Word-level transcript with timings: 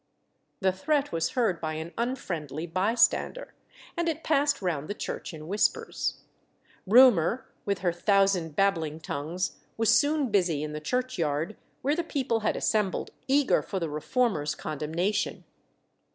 The 0.61 0.71
threat 0.71 1.11
was 1.11 1.33
heard 1.37 1.61
by 1.61 1.75
an 1.75 1.93
unfriendly 1.95 2.65
bystander, 2.65 3.53
and 3.95 4.09
it 4.09 4.23
passed 4.23 4.59
round 4.59 4.87
the 4.87 4.95
church 4.95 5.31
in 5.31 5.47
whispers. 5.47 6.21
Rumour, 6.87 7.45
with 7.65 7.81
her 7.85 7.93
thousand 7.93 8.55
babbling 8.55 8.99
tongues, 8.99 9.59
was 9.77 9.93
soon 9.95 10.31
busy 10.31 10.63
in 10.63 10.73
the 10.73 10.81
churchyard, 10.81 11.55
where 11.83 11.95
the 11.95 12.03
people 12.03 12.39
had 12.39 12.55
assembled, 12.55 13.11
eager 13.27 13.61
for 13.61 13.79
the 13.79 13.91
reformer's 13.91 14.55
condemnation. 14.55 15.43